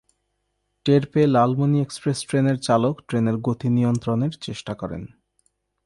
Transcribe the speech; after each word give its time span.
টের 0.85 1.03
পেয়ে 1.07 1.27
লালমনি 1.27 1.77
এক্সপ্রেস 1.81 2.19
ট্রেনের 2.29 2.57
চালক 2.57 2.95
ট্রেনের 3.07 3.37
গতি 3.37 3.67
নিয়ন্ত্রণের 3.69 4.33
চেষ্টা 4.41 4.73
করেন। 4.73 5.03